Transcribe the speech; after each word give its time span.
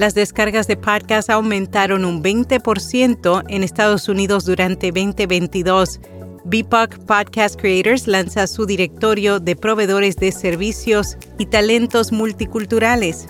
Las 0.00 0.14
descargas 0.14 0.66
de 0.66 0.78
podcast 0.78 1.28
aumentaron 1.28 2.06
un 2.06 2.22
20% 2.22 3.44
en 3.50 3.62
Estados 3.62 4.08
Unidos 4.08 4.46
durante 4.46 4.92
2022. 4.92 6.00
BIPOC 6.46 7.04
Podcast 7.04 7.60
Creators 7.60 8.06
lanza 8.06 8.46
su 8.46 8.64
directorio 8.64 9.40
de 9.40 9.56
proveedores 9.56 10.16
de 10.16 10.32
servicios 10.32 11.18
y 11.38 11.44
talentos 11.44 12.12
multiculturales 12.12 13.26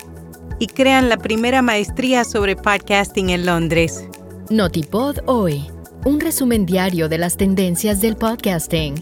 y 0.59 0.67
crean 0.67 1.09
la 1.09 1.17
primera 1.17 1.61
maestría 1.61 2.23
sobre 2.23 2.55
podcasting 2.55 3.31
en 3.31 3.45
Londres. 3.45 4.07
Notipod 4.49 5.17
hoy, 5.25 5.69
un 6.05 6.21
resumen 6.21 6.65
diario 6.65 7.09
de 7.09 7.17
las 7.17 7.35
tendencias 7.35 7.99
del 7.99 8.15
podcasting. 8.15 8.95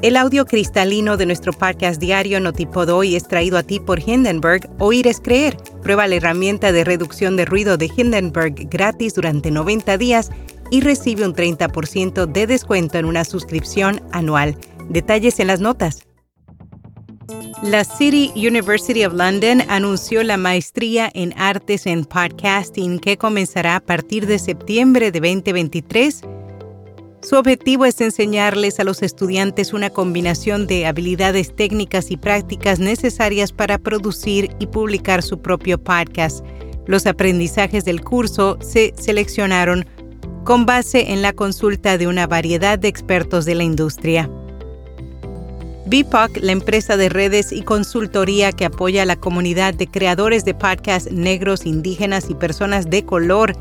El 0.00 0.16
audio 0.16 0.46
cristalino 0.46 1.18
de 1.18 1.26
nuestro 1.26 1.52
podcast 1.52 2.00
diario 2.00 2.40
Notipod 2.40 2.88
hoy 2.88 3.14
es 3.14 3.28
traído 3.28 3.58
a 3.58 3.62
ti 3.62 3.78
por 3.78 4.00
Hindenburg. 4.00 4.70
Oír 4.78 5.06
es 5.06 5.20
creer. 5.20 5.58
Prueba 5.82 6.06
la 6.06 6.16
herramienta 6.16 6.72
de 6.72 6.84
reducción 6.84 7.36
de 7.36 7.44
ruido 7.44 7.76
de 7.76 7.90
Hindenburg 7.94 8.54
gratis 8.70 9.14
durante 9.14 9.50
90 9.50 9.96
días 9.98 10.30
y 10.70 10.80
recibe 10.82 11.26
un 11.26 11.34
30% 11.34 12.26
de 12.26 12.46
descuento 12.46 12.98
en 12.98 13.04
una 13.04 13.24
suscripción 13.24 14.02
anual. 14.12 14.56
Detalles 14.88 15.40
en 15.40 15.48
las 15.48 15.60
notas. 15.60 16.06
La 17.62 17.84
City 17.84 18.32
University 18.34 19.04
of 19.04 19.12
London 19.14 19.62
anunció 19.68 20.22
la 20.22 20.36
maestría 20.36 21.10
en 21.14 21.32
artes 21.38 21.86
en 21.86 22.04
podcasting 22.04 22.98
que 22.98 23.18
comenzará 23.18 23.76
a 23.76 23.80
partir 23.80 24.26
de 24.26 24.38
septiembre 24.38 25.12
de 25.12 25.20
2023 25.20 26.22
su 27.22 27.36
objetivo 27.36 27.84
es 27.84 28.00
enseñarles 28.00 28.80
a 28.80 28.84
los 28.84 29.02
estudiantes 29.02 29.72
una 29.72 29.90
combinación 29.90 30.66
de 30.66 30.86
habilidades 30.86 31.54
técnicas 31.54 32.10
y 32.10 32.16
prácticas 32.16 32.78
necesarias 32.78 33.52
para 33.52 33.78
producir 33.78 34.50
y 34.58 34.66
publicar 34.66 35.22
su 35.22 35.40
propio 35.40 35.82
podcast. 35.82 36.44
Los 36.86 37.06
aprendizajes 37.06 37.84
del 37.84 38.02
curso 38.02 38.58
se 38.62 38.94
seleccionaron 38.96 39.86
con 40.44 40.64
base 40.64 41.12
en 41.12 41.20
la 41.20 41.34
consulta 41.34 41.98
de 41.98 42.06
una 42.06 42.26
variedad 42.26 42.78
de 42.78 42.88
expertos 42.88 43.44
de 43.44 43.54
la 43.54 43.64
industria. 43.64 44.30
BIPOC, 45.86 46.38
la 46.38 46.52
empresa 46.52 46.96
de 46.96 47.08
redes 47.08 47.52
y 47.52 47.62
consultoría 47.62 48.52
que 48.52 48.64
apoya 48.64 49.02
a 49.02 49.06
la 49.06 49.16
comunidad 49.16 49.74
de 49.74 49.88
creadores 49.88 50.44
de 50.44 50.54
podcasts 50.54 51.10
negros, 51.10 51.66
indígenas 51.66 52.30
y 52.30 52.34
personas 52.34 52.88
de 52.88 53.04
color, 53.04 53.54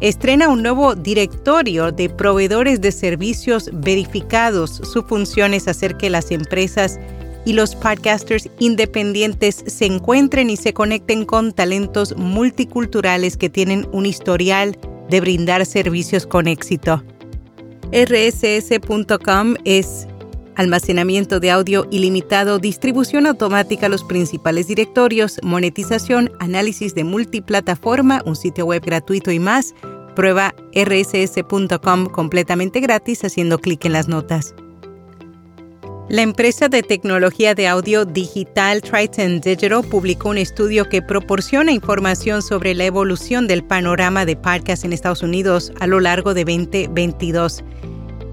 estrena 0.00 0.48
un 0.48 0.62
nuevo 0.62 0.94
directorio 0.94 1.92
de 1.92 2.08
proveedores 2.08 2.80
de 2.80 2.92
servicios 2.92 3.70
verificados. 3.72 4.80
Su 4.84 5.02
función 5.02 5.54
es 5.54 5.68
hacer 5.68 5.96
que 5.96 6.10
las 6.10 6.30
empresas 6.30 6.98
y 7.44 7.52
los 7.52 7.74
podcasters 7.74 8.48
independientes 8.58 9.64
se 9.66 9.86
encuentren 9.86 10.50
y 10.50 10.56
se 10.56 10.72
conecten 10.72 11.24
con 11.24 11.52
talentos 11.52 12.16
multiculturales 12.16 13.36
que 13.36 13.48
tienen 13.48 13.88
un 13.92 14.06
historial 14.06 14.78
de 15.08 15.20
brindar 15.20 15.64
servicios 15.66 16.26
con 16.26 16.46
éxito. 16.46 17.02
rss.com 17.92 19.54
es 19.64 20.06
almacenamiento 20.60 21.40
de 21.40 21.50
audio 21.50 21.86
ilimitado, 21.90 22.58
distribución 22.58 23.26
automática 23.26 23.86
a 23.86 23.88
los 23.88 24.04
principales 24.04 24.68
directorios, 24.68 25.40
monetización, 25.42 26.30
análisis 26.38 26.94
de 26.94 27.02
multiplataforma, 27.02 28.20
un 28.26 28.36
sitio 28.36 28.66
web 28.66 28.82
gratuito 28.84 29.30
y 29.30 29.38
más. 29.38 29.74
Prueba 30.14 30.54
rss.com 30.74 32.06
completamente 32.06 32.80
gratis 32.80 33.24
haciendo 33.24 33.58
clic 33.58 33.86
en 33.86 33.92
las 33.94 34.08
notas. 34.08 34.54
La 36.10 36.22
empresa 36.22 36.68
de 36.68 36.82
tecnología 36.82 37.54
de 37.54 37.68
audio 37.68 38.04
digital 38.04 38.82
Triton 38.82 39.40
Digital 39.40 39.82
publicó 39.88 40.30
un 40.30 40.38
estudio 40.38 40.88
que 40.88 41.00
proporciona 41.00 41.72
información 41.72 42.42
sobre 42.42 42.74
la 42.74 42.84
evolución 42.84 43.46
del 43.46 43.64
panorama 43.64 44.26
de 44.26 44.36
podcasts 44.36 44.84
en 44.84 44.92
Estados 44.92 45.22
Unidos 45.22 45.72
a 45.78 45.86
lo 45.86 46.00
largo 46.00 46.34
de 46.34 46.44
2022 46.44 47.62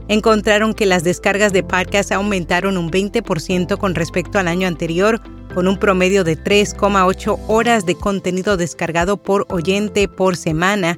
encontraron 0.08 0.73
que 0.73 0.86
las 0.86 1.03
descargas 1.03 1.53
de 1.53 1.63
podcast 1.63 2.12
aumentaron 2.12 2.78
un 2.78 2.90
20% 2.91 3.78
con 3.78 3.95
respecto 3.95 4.40
al 4.40 4.47
año 4.47 4.68
anterior, 4.68 5.22
con 5.53 5.68
un 5.68 5.78
promedio 5.78 6.23
de 6.23 6.38
3,8 6.38 7.40
horas 7.47 7.85
de 7.85 7.95
contenido 7.95 8.57
descargado 8.57 9.18
por 9.18 9.45
oyente 9.50 10.07
por 10.07 10.35
semana. 10.35 10.97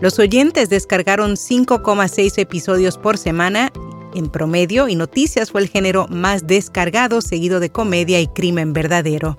Los 0.00 0.18
oyentes 0.18 0.68
descargaron 0.68 1.32
5,6 1.32 2.38
episodios 2.38 2.98
por 2.98 3.18
semana 3.18 3.72
en 4.14 4.28
promedio 4.28 4.88
y 4.88 4.96
noticias 4.96 5.50
fue 5.50 5.62
el 5.62 5.68
género 5.68 6.06
más 6.08 6.46
descargado, 6.46 7.20
seguido 7.20 7.60
de 7.60 7.70
comedia 7.70 8.20
y 8.20 8.28
crimen 8.28 8.72
verdadero. 8.72 9.38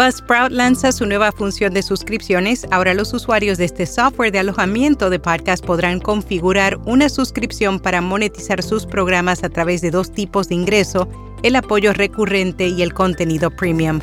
Buzzsprout 0.00 0.50
lanza 0.50 0.92
su 0.92 1.04
nueva 1.04 1.30
función 1.30 1.74
de 1.74 1.82
suscripciones. 1.82 2.66
Ahora 2.70 2.94
los 2.94 3.12
usuarios 3.12 3.58
de 3.58 3.66
este 3.66 3.84
software 3.84 4.32
de 4.32 4.38
alojamiento 4.38 5.10
de 5.10 5.18
podcast 5.18 5.62
podrán 5.62 6.00
configurar 6.00 6.78
una 6.86 7.10
suscripción 7.10 7.78
para 7.78 8.00
monetizar 8.00 8.62
sus 8.62 8.86
programas 8.86 9.44
a 9.44 9.50
través 9.50 9.82
de 9.82 9.90
dos 9.90 10.10
tipos 10.10 10.48
de 10.48 10.54
ingreso, 10.54 11.06
el 11.42 11.54
apoyo 11.54 11.92
recurrente 11.92 12.66
y 12.66 12.80
el 12.80 12.94
contenido 12.94 13.50
premium. 13.50 14.00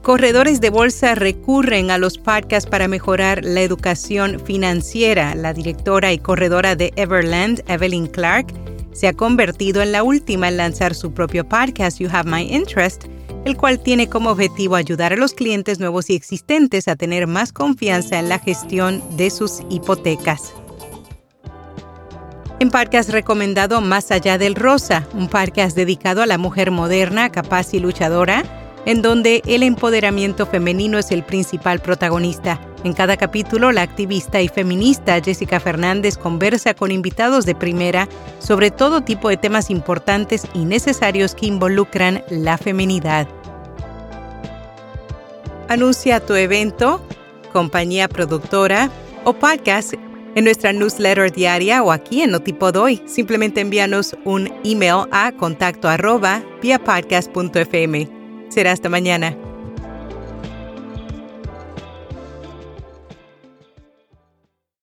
Corredores 0.00 0.60
de 0.60 0.70
bolsa 0.70 1.16
recurren 1.16 1.90
a 1.90 1.98
los 1.98 2.18
podcasts 2.18 2.70
para 2.70 2.86
mejorar 2.86 3.44
la 3.44 3.62
educación 3.62 4.38
financiera. 4.38 5.34
La 5.34 5.52
directora 5.52 6.12
y 6.12 6.18
corredora 6.18 6.76
de 6.76 6.92
Everland, 6.94 7.64
Evelyn 7.66 8.06
Clark, 8.06 8.46
se 8.92 9.08
ha 9.08 9.12
convertido 9.12 9.82
en 9.82 9.90
la 9.90 10.04
última 10.04 10.46
en 10.46 10.56
lanzar 10.56 10.94
su 10.94 11.12
propio 11.12 11.44
podcast, 11.48 11.98
You 11.98 12.08
Have 12.12 12.30
My 12.30 12.42
Interest, 12.54 13.06
el 13.46 13.56
cual 13.56 13.78
tiene 13.78 14.08
como 14.08 14.30
objetivo 14.30 14.74
ayudar 14.74 15.12
a 15.12 15.16
los 15.16 15.32
clientes 15.32 15.78
nuevos 15.78 16.10
y 16.10 16.16
existentes 16.16 16.88
a 16.88 16.96
tener 16.96 17.28
más 17.28 17.52
confianza 17.52 18.18
en 18.18 18.28
la 18.28 18.40
gestión 18.40 19.00
de 19.16 19.30
sus 19.30 19.60
hipotecas. 19.70 20.52
En 22.58 22.70
has 22.74 23.08
recomendado 23.12 23.80
Más 23.80 24.10
allá 24.10 24.36
del 24.36 24.56
rosa, 24.56 25.06
un 25.14 25.30
has 25.32 25.76
dedicado 25.76 26.22
a 26.22 26.26
la 26.26 26.38
mujer 26.38 26.72
moderna, 26.72 27.30
capaz 27.30 27.72
y 27.72 27.78
luchadora, 27.78 28.42
en 28.84 29.00
donde 29.00 29.42
el 29.46 29.62
empoderamiento 29.62 30.46
femenino 30.46 30.98
es 30.98 31.12
el 31.12 31.22
principal 31.22 31.78
protagonista. 31.78 32.60
En 32.82 32.94
cada 32.94 33.16
capítulo, 33.16 33.70
la 33.70 33.82
activista 33.82 34.40
y 34.40 34.48
feminista 34.48 35.20
Jessica 35.20 35.60
Fernández 35.60 36.18
conversa 36.18 36.74
con 36.74 36.90
invitados 36.90 37.46
de 37.46 37.54
primera 37.54 38.08
sobre 38.40 38.72
todo 38.72 39.02
tipo 39.02 39.28
de 39.28 39.36
temas 39.36 39.70
importantes 39.70 40.46
y 40.52 40.64
necesarios 40.64 41.34
que 41.34 41.46
involucran 41.46 42.24
la 42.28 42.58
feminidad. 42.58 43.28
Anuncia 45.68 46.24
tu 46.24 46.34
evento, 46.34 47.04
compañía 47.52 48.08
productora 48.08 48.88
o 49.24 49.32
podcast 49.32 49.94
en 50.36 50.44
nuestra 50.44 50.72
newsletter 50.72 51.32
diaria 51.32 51.82
o 51.82 51.90
aquí 51.90 52.22
en 52.22 52.30
Notipod 52.30 52.76
Hoy. 52.76 53.02
Simplemente 53.06 53.62
envíanos 53.62 54.16
un 54.24 54.52
email 54.62 55.08
a 55.10 55.32
contacto 55.32 55.88
arroba. 55.88 56.42
Será 58.48 58.72
hasta 58.72 58.88
mañana. 58.88 59.36